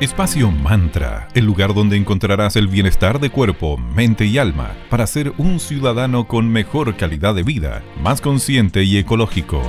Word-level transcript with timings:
Espacio 0.00 0.52
Mantra, 0.52 1.26
el 1.34 1.44
lugar 1.44 1.74
donde 1.74 1.96
encontrarás 1.96 2.54
el 2.54 2.68
bienestar 2.68 3.18
de 3.18 3.30
cuerpo, 3.30 3.78
mente 3.78 4.26
y 4.26 4.38
alma 4.38 4.76
para 4.90 5.08
ser 5.08 5.32
un 5.38 5.58
ciudadano 5.58 6.28
con 6.28 6.48
mejor 6.48 6.96
calidad 6.96 7.34
de 7.34 7.42
vida, 7.42 7.82
más 8.00 8.20
consciente 8.20 8.84
y 8.84 8.96
ecológico. 8.96 9.60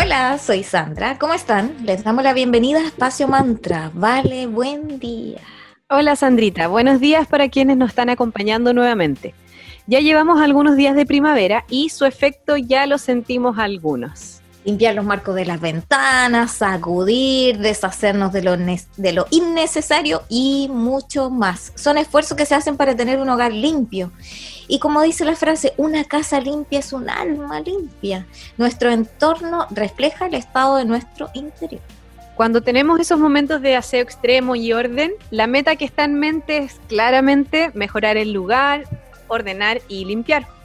Hola, 0.00 0.38
soy 0.38 0.62
Sandra. 0.62 1.18
¿Cómo 1.18 1.34
están? 1.34 1.74
Les 1.84 2.04
damos 2.04 2.22
la 2.22 2.34
bienvenida 2.34 2.78
a 2.78 2.86
Espacio 2.86 3.26
Mantra. 3.26 3.90
Vale, 3.92 4.46
buen 4.46 5.00
día. 5.00 5.40
Hola 5.90 6.14
Sandrita, 6.14 6.68
buenos 6.68 7.00
días 7.00 7.26
para 7.26 7.48
quienes 7.48 7.76
nos 7.76 7.88
están 7.88 8.10
acompañando 8.10 8.72
nuevamente. 8.72 9.34
Ya 9.88 9.98
llevamos 9.98 10.40
algunos 10.40 10.76
días 10.76 10.94
de 10.94 11.04
primavera 11.04 11.64
y 11.68 11.88
su 11.88 12.04
efecto 12.04 12.56
ya 12.56 12.86
lo 12.86 12.98
sentimos 12.98 13.58
algunos. 13.58 14.40
Limpiar 14.66 14.96
los 14.96 15.04
marcos 15.04 15.36
de 15.36 15.46
las 15.46 15.60
ventanas, 15.60 16.50
sacudir, 16.50 17.58
deshacernos 17.58 18.32
de 18.32 18.42
lo, 18.42 18.56
de 18.56 19.12
lo 19.12 19.26
innecesario 19.30 20.24
y 20.28 20.68
mucho 20.68 21.30
más. 21.30 21.72
Son 21.76 21.96
esfuerzos 21.96 22.36
que 22.36 22.46
se 22.46 22.56
hacen 22.56 22.76
para 22.76 22.96
tener 22.96 23.20
un 23.20 23.30
hogar 23.30 23.52
limpio. 23.52 24.10
Y 24.66 24.80
como 24.80 25.02
dice 25.02 25.24
la 25.24 25.36
frase, 25.36 25.72
una 25.76 26.02
casa 26.02 26.40
limpia 26.40 26.80
es 26.80 26.92
un 26.92 27.08
alma 27.08 27.60
limpia. 27.60 28.26
Nuestro 28.58 28.90
entorno 28.90 29.68
refleja 29.70 30.26
el 30.26 30.34
estado 30.34 30.76
de 30.76 30.84
nuestro 30.84 31.30
interior. 31.34 31.80
Cuando 32.34 32.60
tenemos 32.60 32.98
esos 32.98 33.20
momentos 33.20 33.62
de 33.62 33.76
aseo 33.76 34.02
extremo 34.02 34.56
y 34.56 34.72
orden, 34.72 35.12
la 35.30 35.46
meta 35.46 35.76
que 35.76 35.84
está 35.84 36.04
en 36.04 36.16
mente 36.16 36.58
es 36.58 36.80
claramente 36.88 37.70
mejorar 37.72 38.16
el 38.16 38.32
lugar, 38.32 38.82
ordenar 39.28 39.80
y 39.88 40.04
limpiar. 40.04 40.55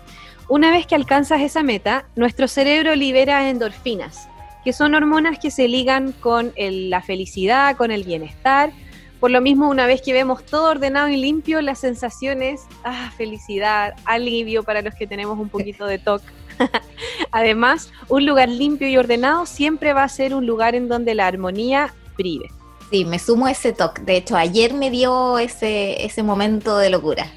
Una 0.51 0.69
vez 0.69 0.85
que 0.85 0.95
alcanzas 0.95 1.39
esa 1.39 1.63
meta, 1.63 2.03
nuestro 2.17 2.45
cerebro 2.49 2.93
libera 2.93 3.49
endorfinas, 3.49 4.27
que 4.65 4.73
son 4.73 4.95
hormonas 4.95 5.39
que 5.39 5.49
se 5.49 5.69
ligan 5.69 6.11
con 6.11 6.51
la 6.57 7.01
felicidad, 7.01 7.77
con 7.77 7.89
el 7.89 8.03
bienestar. 8.03 8.73
Por 9.21 9.31
lo 9.31 9.39
mismo, 9.39 9.69
una 9.69 9.87
vez 9.87 10.01
que 10.01 10.11
vemos 10.11 10.45
todo 10.45 10.69
ordenado 10.69 11.07
y 11.07 11.15
limpio, 11.15 11.61
la 11.61 11.73
sensación 11.73 12.41
es 12.41 12.63
ah, 12.83 13.13
felicidad, 13.15 13.93
alivio 14.03 14.63
para 14.63 14.81
los 14.81 14.93
que 14.93 15.07
tenemos 15.07 15.39
un 15.39 15.47
poquito 15.47 15.85
de 15.85 15.99
TOC. 15.99 16.21
Además, 17.31 17.89
un 18.09 18.25
lugar 18.25 18.49
limpio 18.49 18.89
y 18.89 18.97
ordenado 18.97 19.45
siempre 19.45 19.93
va 19.93 20.03
a 20.03 20.09
ser 20.09 20.35
un 20.35 20.45
lugar 20.45 20.75
en 20.75 20.89
donde 20.89 21.15
la 21.15 21.27
armonía 21.27 21.93
brille. 22.17 22.49
Sí, 22.89 23.05
me 23.05 23.19
sumo 23.19 23.45
a 23.45 23.51
ese 23.51 23.71
toque. 23.71 24.01
De 24.01 24.17
hecho, 24.17 24.35
ayer 24.35 24.73
me 24.73 24.89
dio 24.89 25.39
ese, 25.39 26.03
ese 26.03 26.23
momento 26.23 26.77
de 26.77 26.89
locura. 26.89 27.31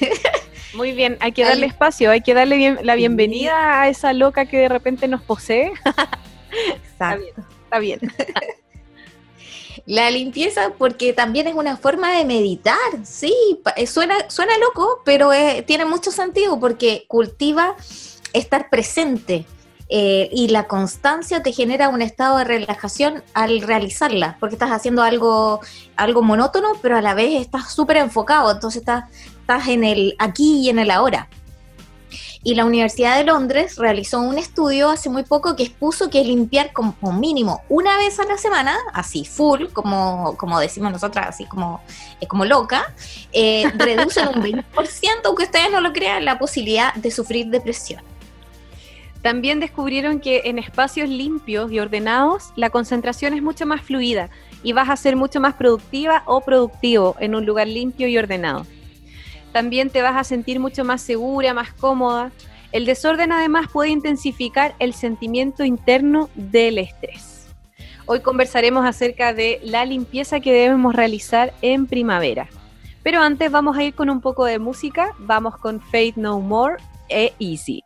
Muy 0.78 0.92
bien, 0.92 1.16
hay 1.18 1.32
que 1.32 1.42
darle 1.42 1.66
espacio, 1.66 2.08
hay 2.08 2.20
que 2.20 2.34
darle 2.34 2.78
la 2.84 2.94
bienvenida 2.94 3.82
a 3.82 3.88
esa 3.88 4.12
loca 4.12 4.46
que 4.46 4.58
de 4.58 4.68
repente 4.68 5.08
nos 5.08 5.20
posee. 5.20 5.72
está 6.84 7.16
bien. 7.16 7.34
Está 7.64 7.78
bien. 7.80 8.00
La 9.86 10.08
limpieza, 10.10 10.74
porque 10.78 11.12
también 11.12 11.48
es 11.48 11.54
una 11.56 11.76
forma 11.76 12.12
de 12.16 12.24
meditar, 12.24 12.76
sí, 13.02 13.34
eh, 13.74 13.88
suena, 13.88 14.14
suena 14.30 14.56
loco, 14.58 15.00
pero 15.04 15.32
eh, 15.32 15.64
tiene 15.66 15.84
mucho 15.84 16.12
sentido 16.12 16.60
porque 16.60 17.06
cultiva 17.08 17.74
estar 18.32 18.70
presente 18.70 19.46
eh, 19.88 20.28
y 20.30 20.48
la 20.48 20.68
constancia 20.68 21.42
te 21.42 21.52
genera 21.52 21.88
un 21.88 22.02
estado 22.02 22.36
de 22.38 22.44
relajación 22.44 23.24
al 23.34 23.62
realizarla, 23.62 24.36
porque 24.38 24.54
estás 24.54 24.70
haciendo 24.70 25.02
algo, 25.02 25.60
algo 25.96 26.22
monótono, 26.22 26.68
pero 26.82 26.96
a 26.96 27.02
la 27.02 27.14
vez 27.14 27.40
estás 27.40 27.72
súper 27.72 27.96
enfocado, 27.96 28.52
entonces 28.52 28.82
estás, 28.82 29.04
estás 29.48 29.68
en 29.68 29.82
el 29.82 30.14
aquí 30.18 30.60
y 30.60 30.68
en 30.68 30.78
el 30.78 30.90
ahora. 30.90 31.26
Y 32.42 32.54
la 32.54 32.66
Universidad 32.66 33.16
de 33.16 33.24
Londres 33.24 33.76
realizó 33.78 34.20
un 34.20 34.36
estudio 34.36 34.90
hace 34.90 35.08
muy 35.08 35.22
poco 35.22 35.56
que 35.56 35.62
expuso 35.62 36.10
que 36.10 36.22
limpiar 36.22 36.72
como 36.74 36.94
mínimo 37.14 37.62
una 37.70 37.96
vez 37.96 38.20
a 38.20 38.24
la 38.24 38.36
semana, 38.36 38.76
así 38.92 39.24
full, 39.24 39.68
como, 39.72 40.36
como 40.36 40.60
decimos 40.60 40.92
nosotras, 40.92 41.28
así 41.30 41.46
como, 41.46 41.80
como 42.28 42.44
loca, 42.44 42.94
eh, 43.32 43.64
reduce 43.76 44.20
un 44.20 44.42
20%, 44.42 44.62
aunque 45.24 45.44
ustedes 45.44 45.70
no 45.72 45.80
lo 45.80 45.94
crean, 45.94 46.26
la 46.26 46.38
posibilidad 46.38 46.92
de 46.94 47.10
sufrir 47.10 47.46
depresión. 47.46 48.02
También 49.22 49.60
descubrieron 49.60 50.20
que 50.20 50.42
en 50.44 50.58
espacios 50.58 51.08
limpios 51.08 51.72
y 51.72 51.80
ordenados 51.80 52.52
la 52.54 52.68
concentración 52.68 53.32
es 53.32 53.42
mucho 53.42 53.64
más 53.64 53.80
fluida 53.80 54.28
y 54.62 54.74
vas 54.74 54.90
a 54.90 54.96
ser 54.96 55.16
mucho 55.16 55.40
más 55.40 55.54
productiva 55.54 56.22
o 56.26 56.42
productivo 56.42 57.16
en 57.18 57.34
un 57.34 57.46
lugar 57.46 57.66
limpio 57.66 58.08
y 58.08 58.18
ordenado. 58.18 58.66
También 59.52 59.90
te 59.90 60.02
vas 60.02 60.16
a 60.16 60.24
sentir 60.24 60.60
mucho 60.60 60.84
más 60.84 61.00
segura, 61.00 61.54
más 61.54 61.72
cómoda. 61.72 62.30
El 62.72 62.84
desorden 62.84 63.32
además 63.32 63.66
puede 63.72 63.90
intensificar 63.90 64.74
el 64.78 64.92
sentimiento 64.92 65.64
interno 65.64 66.28
del 66.34 66.78
estrés. 66.78 67.46
Hoy 68.06 68.20
conversaremos 68.20 68.86
acerca 68.86 69.34
de 69.34 69.60
la 69.62 69.84
limpieza 69.84 70.40
que 70.40 70.52
debemos 70.52 70.94
realizar 70.94 71.52
en 71.62 71.86
primavera. 71.86 72.48
Pero 73.02 73.20
antes 73.20 73.50
vamos 73.50 73.76
a 73.76 73.84
ir 73.84 73.94
con 73.94 74.10
un 74.10 74.20
poco 74.20 74.44
de 74.44 74.58
música. 74.58 75.14
Vamos 75.18 75.56
con 75.56 75.80
Faith 75.80 76.16
No 76.16 76.40
More 76.40 76.76
e 77.08 77.32
Easy. 77.38 77.84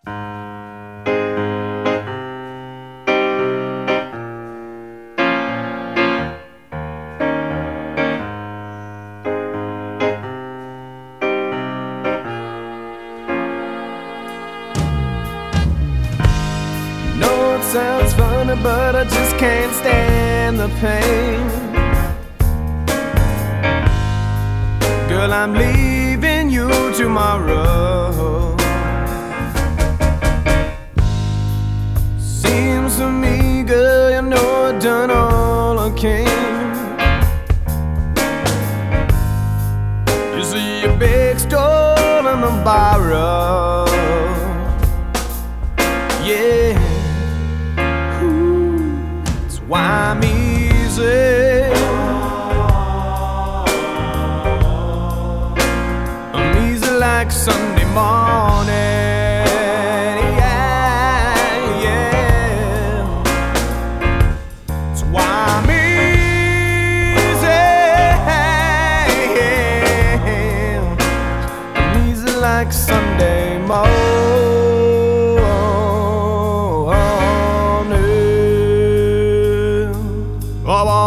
But 18.63 18.95
I 18.95 19.05
just 19.05 19.37
can't 19.39 19.75
stand 19.75 20.59
the 20.59 20.69
pain. 20.81 21.49
Girl, 25.09 25.33
I'm 25.33 25.53
leaving 25.55 26.49
you 26.49 26.69
tomorrow. 26.95 28.57
Seems 32.19 32.97
to 32.99 33.11
me, 33.11 33.65
girl, 33.65 34.11
you 34.11 34.23
know 34.23 34.65
I've 34.69 34.81
done 34.81 35.11
all 35.11 35.79
I 35.79 35.91
can. 35.99 36.52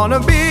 wanna 0.08 0.20
be 0.24 0.45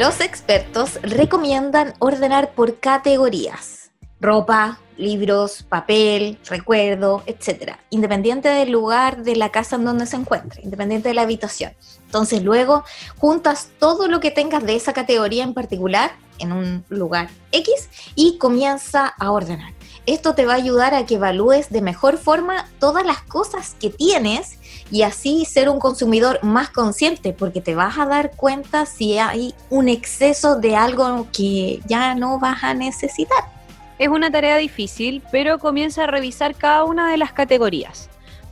Los 0.00 0.22
expertos 0.22 0.98
recomiendan 1.02 1.92
ordenar 1.98 2.54
por 2.54 2.80
categorías. 2.80 3.90
Ropa, 4.18 4.80
libros, 4.96 5.62
papel, 5.62 6.38
recuerdo, 6.48 7.22
etc. 7.26 7.74
Independiente 7.90 8.48
del 8.48 8.70
lugar 8.70 9.24
de 9.24 9.36
la 9.36 9.50
casa 9.50 9.76
en 9.76 9.84
donde 9.84 10.06
se 10.06 10.16
encuentre, 10.16 10.62
independiente 10.62 11.10
de 11.10 11.14
la 11.14 11.20
habitación. 11.20 11.74
Entonces 12.06 12.42
luego 12.42 12.82
juntas 13.18 13.72
todo 13.78 14.08
lo 14.08 14.20
que 14.20 14.30
tengas 14.30 14.64
de 14.64 14.74
esa 14.74 14.94
categoría 14.94 15.44
en 15.44 15.52
particular 15.52 16.12
en 16.38 16.52
un 16.52 16.82
lugar 16.88 17.28
X 17.52 17.90
y 18.14 18.38
comienza 18.38 19.06
a 19.06 19.30
ordenar. 19.30 19.74
Esto 20.06 20.34
te 20.34 20.46
va 20.46 20.54
a 20.54 20.56
ayudar 20.56 20.94
a 20.94 21.04
que 21.04 21.16
evalúes 21.16 21.68
de 21.68 21.82
mejor 21.82 22.16
forma 22.16 22.70
todas 22.78 23.04
las 23.04 23.20
cosas 23.20 23.76
que 23.78 23.90
tienes 23.90 24.59
y 24.90 25.02
así 25.02 25.44
ser 25.44 25.68
un 25.68 25.78
consumidor 25.78 26.42
más 26.42 26.70
consciente, 26.70 27.32
porque 27.32 27.60
te 27.60 27.74
vas 27.74 27.98
a 27.98 28.06
dar 28.06 28.32
cuenta 28.36 28.86
si 28.86 29.18
hay 29.18 29.54
un 29.68 29.88
exceso 29.88 30.56
de 30.56 30.76
algo 30.76 31.26
que 31.32 31.80
ya 31.86 32.14
no 32.14 32.38
vas 32.38 32.64
a 32.64 32.74
necesitar. 32.74 33.44
Es 33.98 34.08
una 34.08 34.30
tarea 34.30 34.56
difícil, 34.56 35.22
pero 35.30 35.58
comienza 35.58 36.04
a 36.04 36.06
revisar 36.06 36.54
cada 36.54 36.84
una 36.84 37.10
de 37.10 37.18
las 37.18 37.32
categorías. 37.32 38.08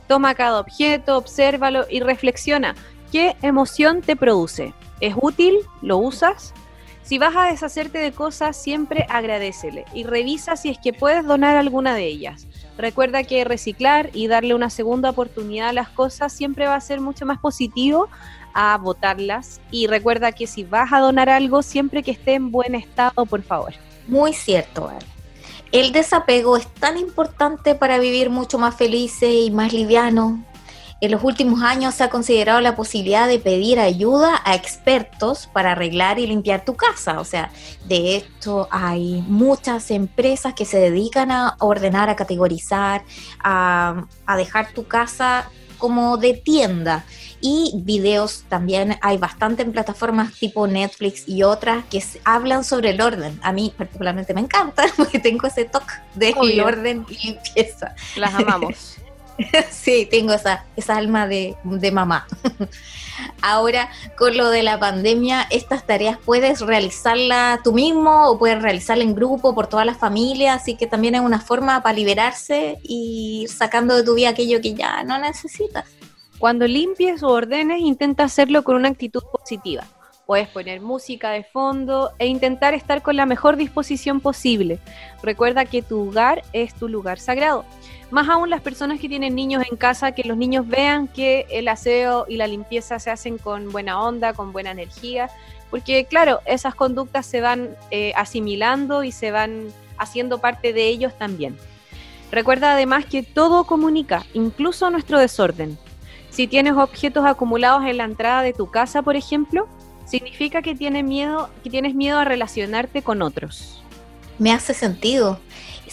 Toma 0.07 0.35
cada 0.35 0.59
objeto, 0.59 1.17
obsérvalo 1.17 1.85
y 1.89 1.99
reflexiona 1.99 2.75
qué 3.11 3.35
emoción 3.41 4.01
te 4.01 4.15
produce. 4.15 4.73
¿Es 5.01 5.15
útil? 5.19 5.57
¿Lo 5.81 5.97
usas? 5.97 6.53
Si 7.09 7.17
vas 7.17 7.35
a 7.35 7.45
deshacerte 7.45 7.97
de 7.97 8.11
cosas, 8.11 8.55
siempre 8.55 9.07
agradecele 9.09 9.85
y 9.95 10.03
revisa 10.03 10.55
si 10.55 10.69
es 10.69 10.77
que 10.77 10.93
puedes 10.93 11.25
donar 11.25 11.57
alguna 11.57 11.95
de 11.95 12.05
ellas. 12.05 12.45
Recuerda 12.77 13.23
que 13.23 13.43
reciclar 13.43 14.11
y 14.13 14.27
darle 14.27 14.53
una 14.53 14.69
segunda 14.69 15.09
oportunidad 15.09 15.69
a 15.69 15.73
las 15.73 15.89
cosas 15.89 16.31
siempre 16.31 16.67
va 16.67 16.75
a 16.75 16.81
ser 16.81 17.01
mucho 17.01 17.25
más 17.25 17.39
positivo 17.39 18.09
a 18.53 18.77
votarlas. 18.77 19.59
Y 19.71 19.87
recuerda 19.87 20.33
que 20.33 20.45
si 20.45 20.65
vas 20.65 20.93
a 20.93 20.99
donar 20.99 21.29
algo, 21.29 21.63
siempre 21.63 22.03
que 22.03 22.11
esté 22.11 22.35
en 22.35 22.51
buen 22.51 22.75
estado, 22.75 23.25
por 23.25 23.41
favor. 23.41 23.73
Muy 24.07 24.33
cierto, 24.33 24.91
El 25.71 25.91
desapego 25.91 26.57
es 26.57 26.67
tan 26.75 26.95
importante 26.99 27.73
para 27.73 27.97
vivir 27.97 28.29
mucho 28.29 28.59
más 28.59 28.75
felices 28.75 29.31
y 29.33 29.49
más 29.49 29.73
liviano, 29.73 30.45
en 31.01 31.11
los 31.11 31.23
últimos 31.23 31.61
años 31.61 31.95
se 31.95 32.03
ha 32.03 32.09
considerado 32.09 32.59
la 32.59 32.75
posibilidad 32.75 33.27
de 33.27 33.39
pedir 33.39 33.79
ayuda 33.79 34.41
a 34.43 34.55
expertos 34.55 35.47
para 35.47 35.71
arreglar 35.71 36.19
y 36.19 36.27
limpiar 36.27 36.65
tu 36.65 36.75
casa. 36.75 37.19
O 37.19 37.25
sea, 37.25 37.51
de 37.87 38.17
esto 38.17 38.67
hay 38.69 39.23
muchas 39.27 39.91
empresas 39.91 40.53
que 40.53 40.65
se 40.65 40.77
dedican 40.77 41.31
a 41.31 41.55
ordenar, 41.59 42.09
a 42.09 42.15
categorizar, 42.15 43.03
a, 43.41 44.05
dejar 44.37 44.73
tu 44.73 44.87
casa 44.87 45.49
como 45.77 46.17
de 46.17 46.33
tienda. 46.33 47.05
Y 47.41 47.71
videos 47.75 48.43
también 48.49 48.97
hay 49.01 49.17
bastante 49.17 49.63
en 49.63 49.71
plataformas 49.71 50.33
tipo 50.33 50.67
Netflix 50.67 51.23
y 51.25 51.43
otras 51.43 51.85
que 51.85 52.03
hablan 52.25 52.65
sobre 52.65 52.89
el 52.89 52.99
orden. 52.99 53.39
A 53.41 53.53
mí 53.53 53.73
particularmente 53.77 54.33
me 54.33 54.41
encanta 54.41 54.83
porque 54.97 55.19
tengo 55.19 55.47
ese 55.47 55.63
toque 55.63 55.93
de 56.15 56.33
orden 56.61 57.05
y 57.07 57.27
limpieza. 57.27 57.95
Las 58.17 58.35
amamos. 58.35 58.97
sí, 59.71 60.07
tengo 60.09 60.33
esa, 60.33 60.65
esa 60.75 60.97
alma 60.97 61.27
de, 61.27 61.55
mamá. 61.91 62.27
Ahora, 63.41 63.89
con 64.17 64.37
lo 64.37 64.49
de 64.49 64.63
la 64.63 64.79
pandemia, 64.79 65.45
estas 65.49 65.85
tareas 65.85 66.17
puedes 66.23 66.61
realizarlas 66.61 67.61
tú 67.63 67.73
mismo 67.73 68.29
o 68.29 68.37
puedes 68.37 68.61
realizarlas 68.61 69.07
en 69.07 69.15
grupo 69.15 69.53
por 69.53 69.67
toda 69.67 69.83
la 69.85 69.93
familia, 69.93 70.53
así 70.53 70.75
que 70.75 70.87
también 70.87 71.15
es 71.15 71.21
una 71.21 71.41
forma 71.41 71.81
para 71.83 71.95
liberarse 71.95 72.79
y 72.83 73.41
ir 73.43 73.49
sacando 73.49 73.95
de 73.95 74.03
tu 74.03 74.15
vida 74.15 74.29
aquello 74.29 74.61
que 74.61 74.73
ya 74.73 75.03
no 75.03 75.17
necesitas. 75.17 75.85
Cuando 76.37 76.65
limpies 76.67 77.21
o 77.23 77.27
ordenes, 77.27 77.81
intenta 77.81 78.23
hacerlo 78.23 78.63
con 78.63 78.77
una 78.77 78.87
actitud 78.87 79.23
positiva. 79.31 79.83
Puedes 80.25 80.47
poner 80.47 80.79
música 80.79 81.31
de 81.31 81.43
fondo 81.43 82.11
e 82.19 82.27
intentar 82.27 82.73
estar 82.73 83.01
con 83.01 83.17
la 83.17 83.25
mejor 83.25 83.57
disposición 83.57 84.21
posible. 84.21 84.79
Recuerda 85.23 85.65
que 85.65 85.81
tu 85.81 86.07
hogar 86.07 86.43
es 86.53 86.73
tu 86.75 86.87
lugar 86.87 87.19
sagrado 87.19 87.65
más 88.11 88.27
aún 88.27 88.49
las 88.49 88.61
personas 88.61 88.99
que 88.99 89.07
tienen 89.07 89.35
niños 89.35 89.63
en 89.69 89.77
casa, 89.77 90.11
que 90.13 90.23
los 90.23 90.37
niños 90.37 90.67
vean 90.67 91.07
que 91.07 91.45
el 91.49 91.67
aseo 91.67 92.25
y 92.27 92.37
la 92.37 92.47
limpieza 92.47 92.99
se 92.99 93.11
hacen 93.11 93.37
con 93.37 93.71
buena 93.71 94.01
onda, 94.01 94.33
con 94.33 94.51
buena 94.51 94.71
energía, 94.71 95.29
porque 95.69 96.05
claro, 96.05 96.39
esas 96.45 96.75
conductas 96.75 97.25
se 97.25 97.41
van 97.41 97.69
eh, 97.91 98.13
asimilando 98.15 99.03
y 99.03 99.11
se 99.11 99.31
van 99.31 99.67
haciendo 99.97 100.39
parte 100.39 100.73
de 100.73 100.87
ellos 100.87 101.17
también. 101.17 101.57
Recuerda 102.31 102.73
además 102.73 103.05
que 103.05 103.23
todo 103.23 103.63
comunica, 103.65 104.25
incluso 104.33 104.89
nuestro 104.89 105.19
desorden. 105.19 105.77
Si 106.29 106.47
tienes 106.47 106.73
objetos 106.73 107.25
acumulados 107.25 107.85
en 107.85 107.97
la 107.97 108.03
entrada 108.05 108.41
de 108.41 108.53
tu 108.53 108.69
casa, 108.69 109.01
por 109.01 109.15
ejemplo, 109.15 109.67
significa 110.05 110.61
que, 110.61 110.75
tienes 110.75 111.03
miedo, 111.03 111.49
que 111.63 111.69
tienes 111.69 111.95
miedo 111.95 112.19
a 112.19 112.25
relacionarte 112.25 113.01
con 113.01 113.21
otros. 113.21 113.83
Me 114.37 114.53
hace 114.53 114.73
sentido 114.73 115.39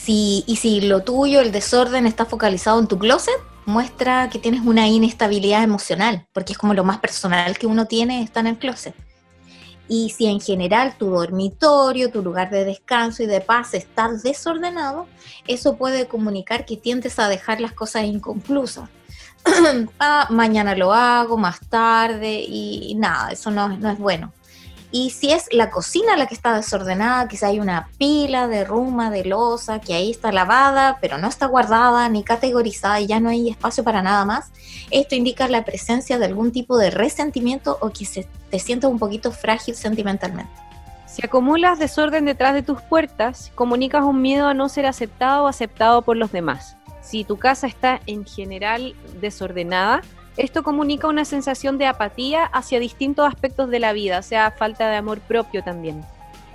y 0.08 0.56
si 0.60 0.80
lo 0.80 1.02
tuyo, 1.02 1.40
el 1.40 1.52
desorden, 1.52 2.06
está 2.06 2.24
focalizado 2.24 2.78
en 2.78 2.86
tu 2.86 2.98
closet, 2.98 3.34
muestra 3.66 4.30
que 4.30 4.38
tienes 4.38 4.62
una 4.62 4.88
inestabilidad 4.88 5.62
emocional, 5.62 6.26
porque 6.32 6.52
es 6.52 6.58
como 6.58 6.72
lo 6.72 6.84
más 6.84 6.98
personal 6.98 7.58
que 7.58 7.66
uno 7.66 7.86
tiene 7.86 8.22
está 8.22 8.40
en 8.40 8.46
el 8.46 8.58
closet. 8.58 8.94
Y 9.88 10.10
si 10.10 10.26
en 10.26 10.40
general 10.40 10.96
tu 10.98 11.10
dormitorio, 11.10 12.10
tu 12.10 12.22
lugar 12.22 12.50
de 12.50 12.64
descanso 12.64 13.22
y 13.22 13.26
de 13.26 13.40
paz 13.40 13.74
está 13.74 14.08
desordenado, 14.08 15.06
eso 15.46 15.76
puede 15.76 16.08
comunicar 16.08 16.64
que 16.64 16.76
tiendes 16.76 17.18
a 17.18 17.28
dejar 17.28 17.60
las 17.60 17.72
cosas 17.72 18.04
inconclusas. 18.04 18.88
ah, 20.00 20.26
mañana 20.30 20.74
lo 20.74 20.92
hago, 20.92 21.36
más 21.36 21.60
tarde, 21.68 22.44
y, 22.48 22.94
nada, 22.96 23.30
eso 23.30 23.50
no, 23.50 23.68
no 23.68 23.90
es 23.90 23.98
bueno. 23.98 24.32
Y 24.98 25.10
si 25.10 25.30
es 25.30 25.48
la 25.52 25.68
cocina 25.68 26.16
la 26.16 26.26
que 26.26 26.32
está 26.32 26.56
desordenada, 26.56 27.28
quizá 27.28 27.48
hay 27.48 27.60
una 27.60 27.90
pila 27.98 28.48
de 28.48 28.64
ruma, 28.64 29.10
de 29.10 29.26
losa, 29.26 29.78
que 29.78 29.92
ahí 29.92 30.10
está 30.10 30.32
lavada, 30.32 30.96
pero 31.02 31.18
no 31.18 31.28
está 31.28 31.44
guardada 31.44 32.08
ni 32.08 32.24
categorizada 32.24 32.98
y 32.98 33.06
ya 33.06 33.20
no 33.20 33.28
hay 33.28 33.50
espacio 33.50 33.84
para 33.84 34.00
nada 34.00 34.24
más, 34.24 34.52
esto 34.90 35.14
indica 35.14 35.48
la 35.48 35.66
presencia 35.66 36.18
de 36.18 36.24
algún 36.24 36.50
tipo 36.50 36.78
de 36.78 36.90
resentimiento 36.90 37.76
o 37.82 37.90
que 37.90 38.06
se, 38.06 38.26
te 38.50 38.58
sientas 38.58 38.90
un 38.90 38.98
poquito 38.98 39.32
frágil 39.32 39.74
sentimentalmente. 39.74 40.50
Si 41.06 41.20
acumulas 41.22 41.78
desorden 41.78 42.24
detrás 42.24 42.54
de 42.54 42.62
tus 42.62 42.80
puertas, 42.80 43.52
comunicas 43.54 44.02
un 44.02 44.22
miedo 44.22 44.46
a 44.46 44.54
no 44.54 44.70
ser 44.70 44.86
aceptado 44.86 45.44
o 45.44 45.48
aceptado 45.48 46.00
por 46.00 46.16
los 46.16 46.32
demás. 46.32 46.78
Si 47.02 47.22
tu 47.24 47.36
casa 47.36 47.66
está 47.66 48.00
en 48.06 48.24
general 48.24 48.94
desordenada, 49.20 50.00
esto 50.36 50.62
comunica 50.62 51.08
una 51.08 51.24
sensación 51.24 51.78
de 51.78 51.86
apatía 51.86 52.44
hacia 52.44 52.78
distintos 52.78 53.26
aspectos 53.26 53.70
de 53.70 53.80
la 53.80 53.92
vida, 53.92 54.18
o 54.18 54.22
sea, 54.22 54.50
falta 54.50 54.88
de 54.88 54.96
amor 54.96 55.20
propio 55.20 55.62
también. 55.62 56.04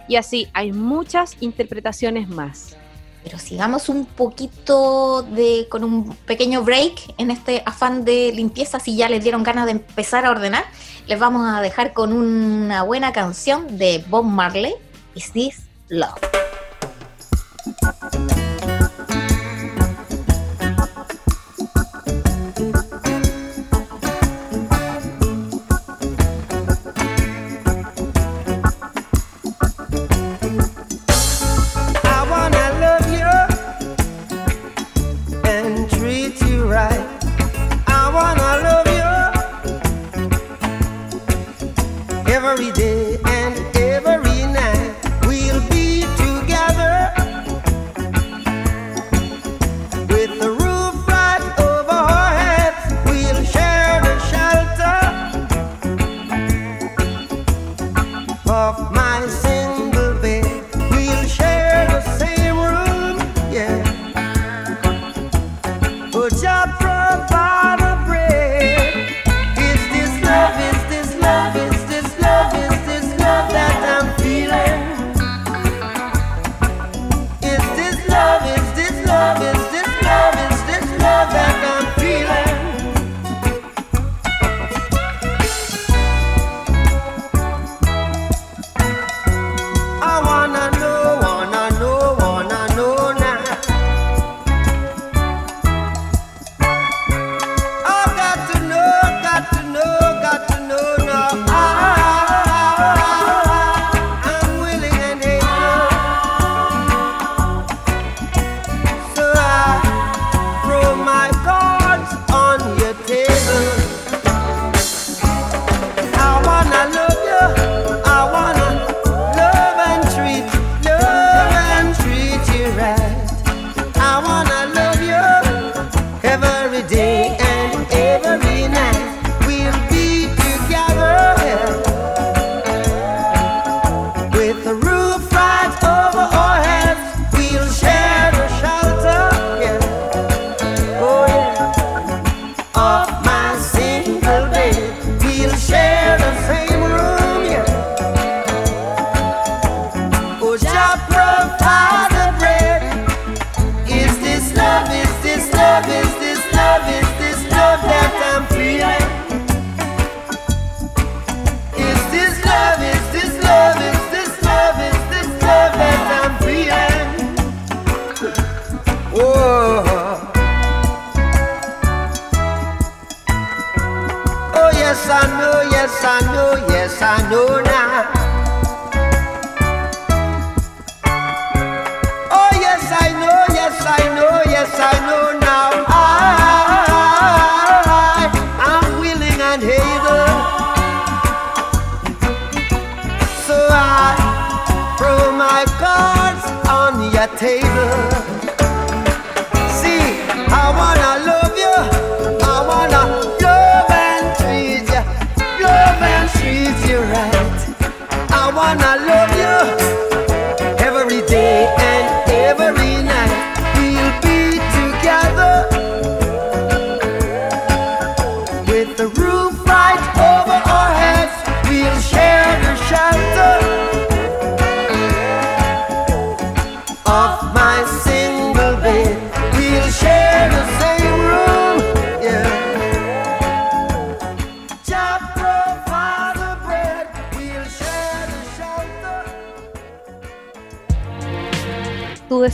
Y 0.07 0.17
así, 0.17 0.49
hay 0.53 0.71
muchas 0.71 1.37
interpretaciones 1.39 2.29
más. 2.29 2.75
Pero 3.23 3.37
sigamos 3.37 3.87
un 3.87 4.05
poquito 4.05 5.21
de, 5.23 5.67
con 5.69 5.83
un 5.83 6.15
pequeño 6.25 6.63
break 6.63 7.13
en 7.17 7.31
este 7.31 7.61
afán 7.65 8.03
de 8.03 8.31
limpieza, 8.33 8.79
si 8.79 8.95
ya 8.95 9.09
les 9.09 9.23
dieron 9.23 9.43
ganas 9.43 9.65
de 9.65 9.73
empezar 9.73 10.25
a 10.25 10.31
ordenar, 10.31 10.65
les 11.07 11.19
vamos 11.19 11.47
a 11.47 11.61
dejar 11.61 11.93
con 11.93 12.13
una 12.13 12.83
buena 12.83 13.13
canción 13.13 13.77
de 13.77 14.03
Bob 14.09 14.25
Marley, 14.25 14.73
Is 15.13 15.31
This 15.31 15.61
Love? 15.89 16.19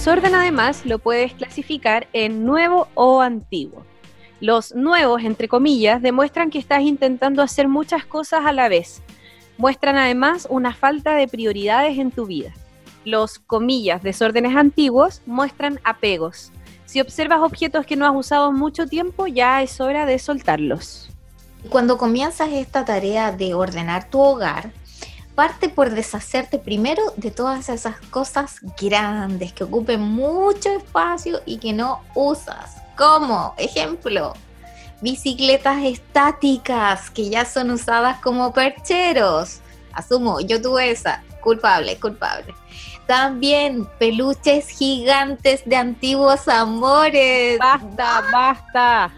Desorden 0.07 0.35
además 0.35 0.85
lo 0.85 0.99
puedes 0.99 1.33
clasificar 1.33 2.07
en 2.13 2.45
nuevo 2.45 2.87
o 2.93 3.19
antiguo. 3.19 3.83
Los 4.39 4.73
nuevos, 4.73 5.21
entre 5.21 5.49
comillas, 5.49 6.01
demuestran 6.01 6.49
que 6.49 6.59
estás 6.59 6.83
intentando 6.83 7.41
hacer 7.41 7.67
muchas 7.67 8.05
cosas 8.05 8.45
a 8.45 8.53
la 8.53 8.69
vez. 8.69 9.01
Muestran 9.57 9.97
además 9.97 10.47
una 10.49 10.73
falta 10.73 11.13
de 11.15 11.27
prioridades 11.27 11.99
en 11.99 12.11
tu 12.11 12.25
vida. 12.25 12.53
Los, 13.03 13.37
comillas, 13.37 14.01
desórdenes 14.01 14.55
antiguos 14.55 15.21
muestran 15.25 15.81
apegos. 15.83 16.53
Si 16.85 17.01
observas 17.01 17.41
objetos 17.41 17.85
que 17.85 17.97
no 17.97 18.05
has 18.05 18.15
usado 18.15 18.53
mucho 18.53 18.87
tiempo, 18.87 19.27
ya 19.27 19.61
es 19.61 19.81
hora 19.81 20.05
de 20.05 20.19
soltarlos. 20.19 21.09
Cuando 21.67 21.97
comienzas 21.97 22.47
esta 22.53 22.85
tarea 22.85 23.33
de 23.33 23.53
ordenar 23.55 24.09
tu 24.09 24.21
hogar, 24.21 24.71
parte 25.37 25.69
por 25.69 25.91
deshacerte 25.91 26.57
primero 26.57 27.13
de 27.15 27.29
todas 27.29 27.69
esas 27.69 27.99
cosas 28.09 28.59
grandes 28.81 29.53
que 29.53 29.65
ocupen 29.65 30.01
mucho 30.01 30.71
espacio 30.71 31.41
y 31.45 31.59
que 31.59 31.73
no 31.73 32.01
usas. 32.15 32.77
Como 32.97 33.53
ejemplo, 33.59 34.33
bicicletas 34.99 35.83
estáticas 35.83 37.11
que 37.11 37.29
ya 37.29 37.45
son 37.45 37.69
usadas 37.69 38.19
como 38.19 38.51
percheros. 38.51 39.59
Asumo, 39.93 40.39
yo 40.39 40.59
tuve 40.59 40.89
esa. 40.89 41.23
Culpable, 41.39 41.99
culpable. 41.99 42.55
También 43.05 43.87
peluches 43.99 44.69
gigantes 44.69 45.61
de 45.65 45.75
antiguos 45.75 46.47
amores. 46.47 47.59
Basta, 47.59 48.23
basta. 48.31 49.11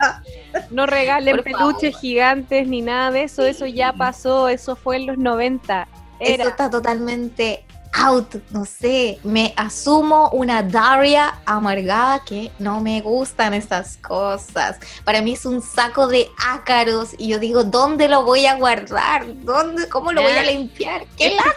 No 0.70 0.86
regalen 0.86 1.36
Por 1.36 1.44
peluches 1.44 1.98
gigantes 1.98 2.66
ni 2.66 2.82
nada 2.82 3.10
de 3.10 3.24
eso, 3.24 3.44
eso 3.44 3.66
ya 3.66 3.92
pasó, 3.92 4.48
eso 4.48 4.76
fue 4.76 4.96
en 4.96 5.06
los 5.06 5.18
90. 5.18 5.88
Era. 6.20 6.42
Eso 6.42 6.50
está 6.50 6.70
totalmente 6.70 7.64
out, 7.92 8.36
no 8.50 8.64
sé, 8.64 9.18
me 9.24 9.52
asumo 9.56 10.30
una 10.30 10.62
Daria 10.62 11.40
amargada 11.44 12.22
que 12.24 12.50
no 12.58 12.80
me 12.80 13.00
gustan 13.00 13.52
estas 13.54 13.96
cosas. 13.96 14.78
Para 15.04 15.22
mí 15.22 15.32
es 15.32 15.44
un 15.44 15.60
saco 15.60 16.06
de 16.06 16.28
ácaros 16.48 17.10
y 17.18 17.28
yo 17.28 17.38
digo, 17.38 17.64
¿dónde 17.64 18.08
lo 18.08 18.24
voy 18.24 18.46
a 18.46 18.54
guardar? 18.56 19.24
¿Dónde, 19.44 19.88
¿Cómo 19.88 20.12
lo 20.12 20.22
voy 20.22 20.32
a 20.32 20.42
limpiar? 20.44 21.04
¿Qué 21.16 21.28
Es- 21.28 21.34
lata? 21.36 21.50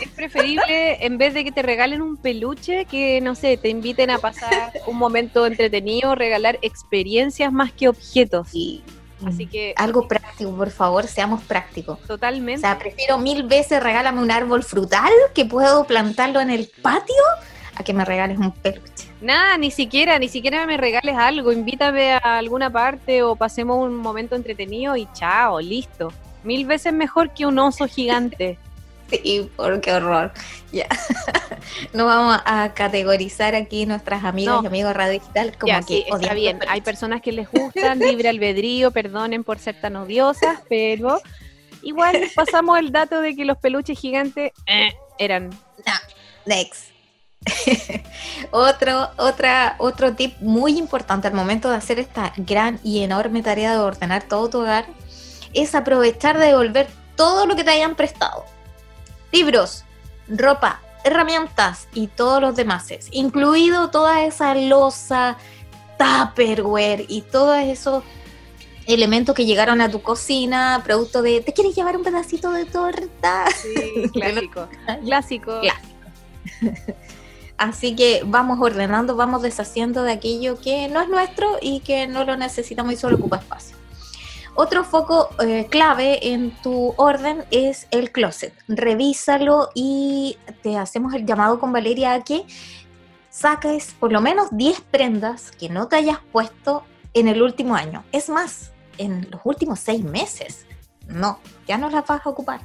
Es 0.00 0.08
preferible, 0.10 1.04
en 1.04 1.18
vez 1.18 1.34
de 1.34 1.42
que 1.42 1.50
te 1.52 1.62
regalen 1.62 2.02
un 2.02 2.16
peluche, 2.16 2.84
que 2.84 3.20
no 3.20 3.34
sé, 3.34 3.56
te 3.56 3.68
inviten 3.68 4.10
a 4.10 4.18
pasar 4.18 4.72
un 4.86 4.96
momento 4.96 5.46
entretenido, 5.46 6.14
regalar 6.14 6.58
experiencias 6.62 7.52
más 7.52 7.72
que 7.72 7.88
objetos. 7.88 8.48
Sí. 8.50 8.82
Así 9.26 9.46
que, 9.46 9.74
Algo 9.76 10.06
práctico, 10.06 10.54
por 10.56 10.70
favor, 10.70 11.06
seamos 11.06 11.42
prácticos. 11.42 11.98
O 12.04 12.06
totalmente. 12.06 12.60
sea, 12.60 12.78
prefiero 12.78 13.18
mil 13.18 13.42
veces 13.44 13.82
regálame 13.82 14.22
un 14.22 14.30
árbol 14.30 14.62
frutal 14.62 15.10
que 15.34 15.44
puedo 15.44 15.84
plantarlo 15.84 16.40
en 16.40 16.50
el 16.50 16.70
patio 16.82 17.14
a 17.74 17.82
que 17.82 17.92
me 17.92 18.04
regales 18.04 18.38
un 18.38 18.52
peluche. 18.52 19.08
Nada, 19.20 19.56
ni 19.58 19.70
siquiera, 19.70 20.18
ni 20.18 20.28
siquiera 20.28 20.66
me 20.66 20.76
regales 20.76 21.16
algo. 21.16 21.52
Invítame 21.52 22.12
a 22.12 22.38
alguna 22.38 22.70
parte 22.70 23.22
o 23.22 23.34
pasemos 23.34 23.78
un 23.78 23.96
momento 23.96 24.36
entretenido 24.36 24.96
y 24.96 25.08
chao, 25.12 25.60
listo. 25.60 26.12
Mil 26.44 26.66
veces 26.66 26.92
mejor 26.92 27.30
que 27.34 27.46
un 27.46 27.58
oso 27.58 27.86
gigante. 27.88 28.58
Sí, 29.22 29.50
por 29.56 29.80
qué 29.80 29.92
horror. 29.92 30.32
Ya. 30.72 30.86
no 31.94 32.06
vamos 32.06 32.40
a 32.44 32.72
categorizar 32.74 33.54
aquí 33.54 33.86
nuestras 33.86 34.22
amigas 34.24 34.56
No. 34.56 34.62
y 34.62 34.66
amigos 34.66 34.94
Radio 34.94 35.12
Digital 35.12 35.56
como 35.58 35.72
Ya, 35.72 35.80
que 35.80 35.86
sí, 35.86 36.04
está 36.10 36.34
bien. 36.34 36.60
Hay 36.68 36.80
personas 36.82 37.22
que 37.22 37.32
les 37.32 37.50
gustan, 37.50 37.98
libre 37.98 38.28
albedrío, 38.28 38.90
perdonen 38.90 39.44
por 39.44 39.58
ser 39.58 39.80
tan 39.80 39.96
odiosas, 39.96 40.60
pero 40.68 41.20
igual 41.82 42.16
pasamos 42.34 42.78
el 42.78 42.92
dato 42.92 43.20
de 43.20 43.34
que 43.34 43.44
los 43.44 43.56
peluches 43.58 43.98
gigantes 43.98 44.52
eh, 44.66 44.92
eran 45.18 45.50
Next. 46.44 46.88
otro, 48.50 49.10
otra, 49.16 49.76
otro 49.78 50.14
tip 50.14 50.38
muy 50.40 50.76
importante 50.76 51.28
al 51.28 51.34
momento 51.34 51.70
de 51.70 51.76
hacer 51.76 51.98
esta 51.98 52.32
gran 52.36 52.78
y 52.82 53.02
enorme 53.02 53.42
tarea 53.42 53.72
de 53.72 53.78
ordenar 53.78 54.24
todo 54.24 54.50
tu 54.50 54.60
hogar 54.60 54.86
es 55.54 55.74
aprovechar 55.74 56.38
de 56.38 56.46
devolver 56.46 56.88
todo 57.16 57.46
lo 57.46 57.56
que 57.56 57.64
te 57.64 57.70
hayan 57.70 57.94
prestado. 57.94 58.44
Libros, 59.32 59.84
ropa, 60.28 60.80
herramientas 61.04 61.88
y 61.94 62.08
todos 62.08 62.40
los 62.40 62.56
demás, 62.56 62.88
incluido 63.10 63.90
toda 63.90 64.24
esa 64.24 64.54
losa, 64.54 65.36
tupperware 65.98 67.04
y 67.08 67.22
todos 67.22 67.58
esos 67.58 68.04
elementos 68.86 69.34
que 69.34 69.44
llegaron 69.44 69.80
a 69.80 69.90
tu 69.90 70.00
cocina, 70.00 70.80
producto 70.84 71.22
de, 71.22 71.42
¿te 71.42 71.52
quieres 71.52 71.74
llevar 71.74 71.96
un 71.96 72.04
pedacito 72.04 72.50
de 72.52 72.64
torta? 72.64 73.46
sí, 73.50 74.08
clásico. 74.12 74.68
Clásico. 75.04 75.60
Clásico. 75.60 75.88
Así 77.58 77.96
que 77.96 78.22
vamos 78.24 78.58
ordenando, 78.60 79.16
vamos 79.16 79.42
deshaciendo 79.42 80.04
de 80.04 80.12
aquello 80.12 80.60
que 80.60 80.88
no 80.88 81.02
es 81.02 81.08
nuestro 81.08 81.58
y 81.60 81.80
que 81.80 82.06
no 82.06 82.24
lo 82.24 82.36
necesitamos 82.36 82.92
y 82.92 82.96
solo 82.96 83.16
ocupa 83.16 83.38
espacio. 83.38 83.77
Otro 84.60 84.82
foco 84.82 85.30
eh, 85.38 85.68
clave 85.70 86.32
en 86.32 86.50
tu 86.50 86.92
orden 86.96 87.44
es 87.52 87.86
el 87.92 88.10
closet. 88.10 88.52
Revísalo 88.66 89.68
y 89.72 90.36
te 90.64 90.76
hacemos 90.76 91.14
el 91.14 91.24
llamado 91.24 91.60
con 91.60 91.72
Valeria 91.72 92.14
a 92.14 92.24
que 92.24 92.44
saques 93.30 93.94
por 94.00 94.10
lo 94.10 94.20
menos 94.20 94.48
10 94.50 94.80
prendas 94.80 95.52
que 95.52 95.68
no 95.68 95.86
te 95.86 95.94
hayas 95.94 96.18
puesto 96.32 96.82
en 97.14 97.28
el 97.28 97.40
último 97.40 97.76
año. 97.76 98.02
Es 98.10 98.28
más, 98.28 98.72
en 98.98 99.28
los 99.30 99.40
últimos 99.44 99.78
6 99.78 100.02
meses. 100.02 100.66
No, 101.06 101.38
ya 101.68 101.78
no 101.78 101.88
las 101.88 102.04
vas 102.04 102.26
a 102.26 102.28
ocupar. 102.28 102.60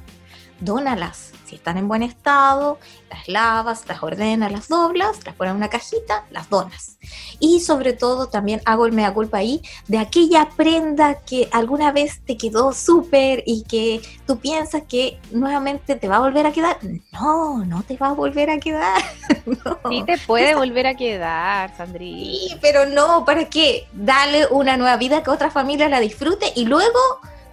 Dónalas. 0.58 1.30
Están 1.54 1.78
en 1.78 1.88
buen 1.88 2.02
estado, 2.02 2.78
las 3.10 3.28
lavas, 3.28 3.86
las 3.86 4.02
ordenas, 4.02 4.50
las 4.50 4.68
doblas, 4.68 5.24
las 5.24 5.34
pones 5.34 5.52
en 5.52 5.56
una 5.56 5.68
cajita, 5.68 6.24
las 6.30 6.50
donas. 6.50 6.98
Y 7.38 7.60
sobre 7.60 7.92
todo 7.92 8.28
también 8.28 8.60
hago 8.64 8.86
el 8.86 8.92
mea 8.92 9.14
culpa 9.14 9.38
ahí 9.38 9.62
de 9.88 9.98
aquella 9.98 10.48
prenda 10.56 11.20
que 11.20 11.48
alguna 11.52 11.92
vez 11.92 12.20
te 12.24 12.36
quedó 12.36 12.72
súper 12.72 13.42
y 13.46 13.62
que 13.64 14.00
tú 14.26 14.38
piensas 14.38 14.82
que 14.88 15.18
nuevamente 15.30 15.96
te 15.96 16.08
va 16.08 16.16
a 16.16 16.20
volver 16.20 16.46
a 16.46 16.52
quedar. 16.52 16.78
No, 17.12 17.64
no 17.64 17.82
te 17.82 17.96
va 17.96 18.08
a 18.08 18.12
volver 18.12 18.50
a 18.50 18.58
quedar. 18.58 19.02
No. 19.44 19.78
Sí 19.90 20.02
te 20.06 20.16
puede 20.16 20.54
volver 20.54 20.86
a 20.86 20.94
quedar, 20.94 21.76
Sandri. 21.76 22.48
Sí, 22.48 22.56
pero 22.62 22.86
no, 22.86 23.26
¿para 23.26 23.44
qué? 23.50 23.86
Dale 23.92 24.46
una 24.46 24.78
nueva 24.78 24.96
vida 24.96 25.22
que 25.22 25.30
otra 25.30 25.50
familia 25.50 25.88
la 25.90 26.00
disfrute 26.00 26.50
y 26.56 26.64
luego 26.64 26.98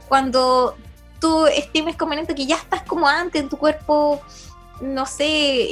cuando 0.07 0.77
tú 1.21 1.45
estimes 1.45 1.95
conveniente 1.95 2.35
que 2.35 2.45
ya 2.45 2.57
estás 2.57 2.81
como 2.81 3.07
antes 3.07 3.41
en 3.41 3.47
tu 3.47 3.55
cuerpo, 3.55 4.19
no 4.81 5.05
sé, 5.05 5.23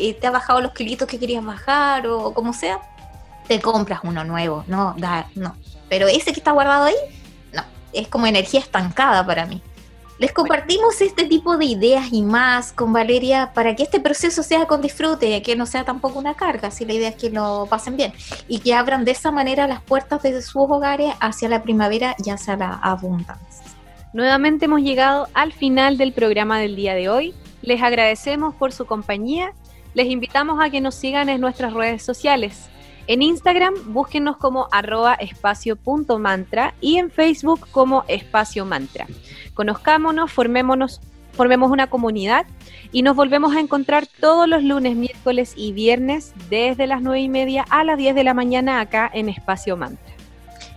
eh, 0.08 0.18
te 0.22 0.28
ha 0.28 0.32
bajado 0.32 0.62
los 0.62 0.72
kilitos 0.72 1.08
que 1.08 1.20
querías 1.20 1.44
bajar 1.44 2.08
o 2.08 2.34
como 2.34 2.54
sea, 2.54 2.80
te 3.48 3.60
compras 3.60 4.00
uno 4.04 4.24
nuevo. 4.24 4.64
No, 4.68 4.94
da, 4.98 5.28
no. 5.36 5.56
Pero 5.90 6.08
ese 6.08 6.32
que 6.32 6.40
está 6.40 6.52
guardado 6.52 6.86
ahí, 6.86 6.96
no. 7.52 7.64
Es 7.92 8.08
como 8.08 8.28
energía 8.28 8.60
estancada 8.60 9.26
para 9.26 9.46
mí. 9.48 9.62
Les 10.20 10.34
compartimos 10.34 11.00
este 11.00 11.24
tipo 11.24 11.58
de 11.58 11.64
ideas 11.64 12.10
y 12.12 12.22
más 12.22 12.74
con 12.74 12.92
Valeria 12.92 13.54
para 13.54 13.74
que 13.76 13.84
este 13.84 14.02
proceso 14.02 14.44
sea 14.44 14.66
con 14.66 14.82
disfrute, 14.82 15.42
que 15.42 15.56
no 15.56 15.66
sea 15.66 15.86
tampoco 15.86 16.20
una 16.20 16.36
carga, 16.36 16.72
si 16.72 16.84
la 16.84 16.92
idea 16.92 17.10
es 17.10 17.16
que 17.16 17.30
lo 17.30 17.68
pasen 17.70 17.96
bien 17.96 18.12
y 18.50 18.60
que 18.60 18.74
abran 18.74 19.06
de 19.06 19.12
esa 19.12 19.32
manera 19.32 19.66
las 19.66 19.82
puertas 19.82 20.22
de 20.22 20.42
sus 20.42 20.58
hogares 20.58 21.14
hacia 21.22 21.48
la 21.48 21.64
primavera 21.64 22.16
y 22.24 22.32
hacia 22.32 22.58
la 22.58 22.74
abundancia. 22.74 23.69
Nuevamente 24.14 24.66
hemos 24.66 24.82
llegado 24.82 25.28
al 25.34 25.54
final 25.54 25.98
del 25.98 26.14
programa 26.14 26.60
del 26.60 26.76
día 26.76 26.96
de 26.96 27.10
hoy. 27.10 27.34
Les 27.62 27.82
agradecemos 27.82 28.56
por 28.56 28.72
su 28.72 28.86
compañía. 28.86 29.54
Les 29.94 30.08
invitamos 30.08 30.60
a 30.62 30.70
que 30.70 30.82
nos 30.82 30.96
sigan 30.96 31.30
en 31.30 31.42
nuestras 31.42 31.74
redes 31.74 32.04
sociales. 32.04 32.70
En 33.08 33.22
Instagram, 33.22 33.74
búsquenos 33.88 34.38
como 34.38 34.68
arroba 34.72 35.16
espacio.mantra 35.16 36.76
y 36.80 36.98
en 36.98 37.10
Facebook 37.10 37.68
como 37.72 38.04
espacio 38.08 38.66
mantra. 38.66 39.08
Conozcámonos, 39.54 40.32
formémonos 40.32 41.02
formemos 41.40 41.72
una 41.72 41.88
comunidad 41.88 42.46
y 42.92 43.02
nos 43.02 43.16
volvemos 43.16 43.56
a 43.56 43.62
encontrar 43.62 44.08
todos 44.08 44.46
los 44.46 44.62
lunes, 44.62 44.98
miércoles 44.98 45.54
y 45.56 45.72
viernes 45.72 46.34
desde 46.50 46.86
las 46.86 47.02
9 47.02 47.22
y 47.22 47.30
media 47.30 47.66
a 47.70 47.86
las 47.86 47.98
10 47.98 48.14
de 48.14 48.26
la 48.26 48.34
mañana 48.34 48.82
acá 48.82 49.10
en 49.14 49.30
Espacio 49.30 49.78
Mantra. 49.78 50.19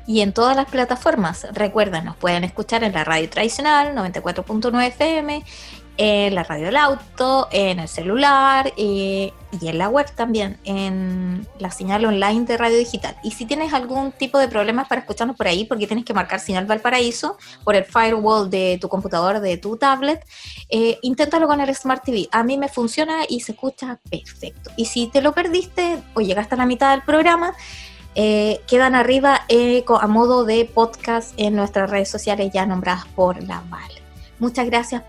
Y 0.06 0.20
en 0.20 0.32
todas 0.32 0.56
las 0.56 0.66
plataformas, 0.66 1.46
recuerden, 1.52 2.04
nos 2.04 2.16
pueden 2.16 2.44
escuchar 2.44 2.82
en 2.84 2.92
la 2.92 3.04
radio 3.04 3.28
tradicional 3.28 3.94
94.9 3.94 4.86
FM, 4.88 5.44
en 5.98 6.34
la 6.34 6.42
radio 6.42 6.66
del 6.66 6.76
auto, 6.76 7.48
en 7.52 7.78
el 7.78 7.88
celular 7.88 8.72
eh, 8.76 9.32
y 9.60 9.68
en 9.68 9.78
la 9.78 9.88
web 9.88 10.10
también, 10.14 10.58
en 10.64 11.46
la 11.58 11.70
señal 11.70 12.04
online 12.04 12.44
de 12.46 12.56
radio 12.56 12.78
digital. 12.78 13.14
Y 13.22 13.32
si 13.32 13.44
tienes 13.44 13.74
algún 13.74 14.12
tipo 14.12 14.38
de 14.38 14.48
problemas 14.48 14.88
para 14.88 15.02
escucharnos 15.02 15.36
por 15.36 15.46
ahí, 15.46 15.64
porque 15.64 15.86
tienes 15.86 16.04
que 16.04 16.14
marcar 16.14 16.40
señal 16.40 16.66
Valparaíso 16.66 17.36
por 17.62 17.76
el 17.76 17.84
firewall 17.84 18.48
de 18.48 18.78
tu 18.80 18.88
computador, 18.88 19.40
de 19.40 19.58
tu 19.58 19.76
tablet, 19.76 20.26
eh, 20.70 20.98
inténtalo 21.02 21.46
con 21.46 21.60
el 21.60 21.74
Smart 21.74 22.02
TV. 22.02 22.28
A 22.32 22.42
mí 22.42 22.56
me 22.56 22.68
funciona 22.68 23.20
y 23.28 23.40
se 23.40 23.52
escucha 23.52 24.00
perfecto. 24.10 24.70
Y 24.76 24.86
si 24.86 25.08
te 25.08 25.20
lo 25.20 25.32
perdiste 25.32 25.98
o 26.14 26.20
llegaste 26.20 26.54
a 26.54 26.58
la 26.58 26.66
mitad 26.66 26.92
del 26.92 27.02
programa, 27.02 27.54
eh, 28.14 28.60
quedan 28.66 28.94
arriba 28.94 29.42
a 30.00 30.06
modo 30.06 30.44
de 30.44 30.64
podcast 30.64 31.34
en 31.36 31.56
nuestras 31.56 31.90
redes 31.90 32.08
sociales 32.08 32.50
ya 32.52 32.66
nombradas 32.66 33.06
por 33.06 33.42
la 33.42 33.62
Vale. 33.68 34.02
Muchas 34.38 34.66
gracias 34.66 35.02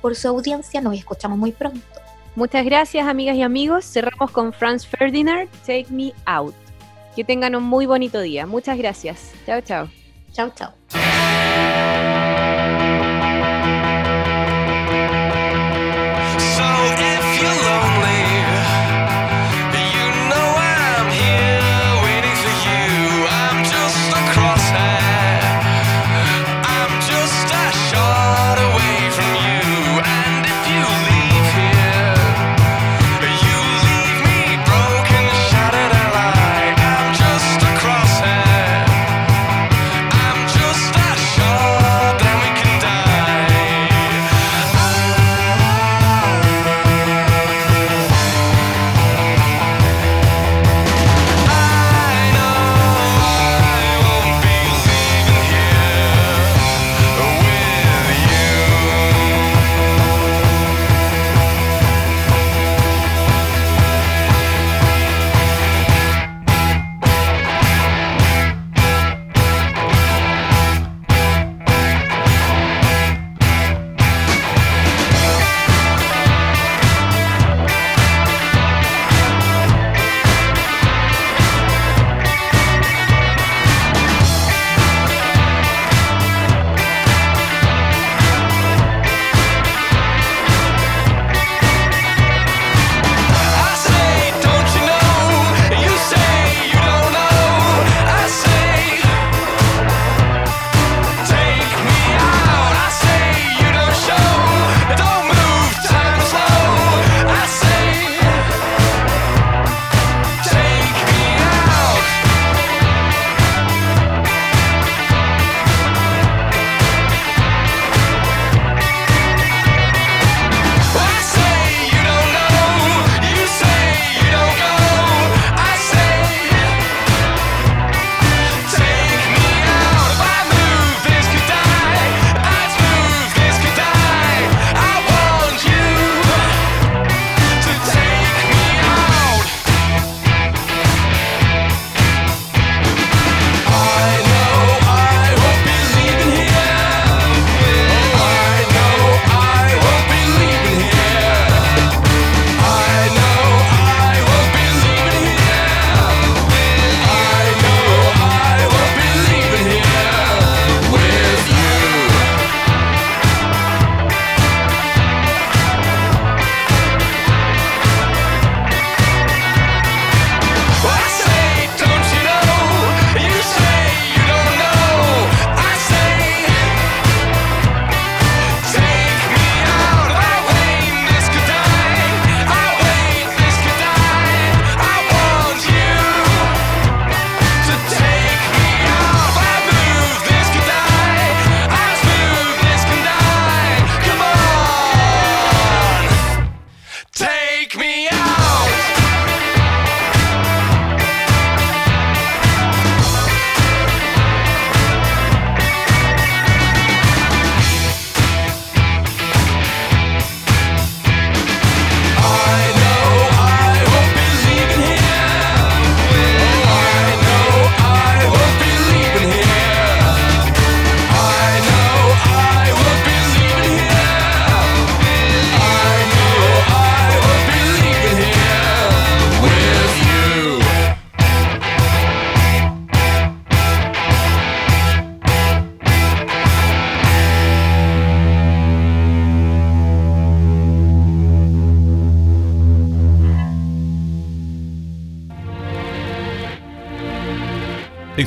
por 0.00 0.14
su 0.14 0.28
audiencia. 0.28 0.80
Nos 0.80 0.94
escuchamos 0.94 1.38
muy 1.38 1.52
pronto. 1.52 1.80
Muchas 2.34 2.64
gracias, 2.64 3.06
amigas 3.06 3.36
y 3.36 3.42
amigos. 3.42 3.84
Cerramos 3.84 4.30
con 4.30 4.52
Franz 4.52 4.86
Ferdinand, 4.86 5.48
Take 5.66 5.86
Me 5.90 6.12
Out. 6.26 6.54
Que 7.14 7.24
tengan 7.24 7.56
un 7.56 7.62
muy 7.62 7.86
bonito 7.86 8.20
día. 8.20 8.46
Muchas 8.46 8.76
gracias. 8.76 9.32
Chao, 9.46 9.60
chao. 9.62 9.88
Chao, 10.32 10.52
chao. 10.54 11.85